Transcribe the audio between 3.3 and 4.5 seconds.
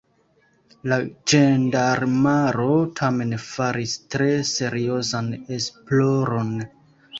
faris tre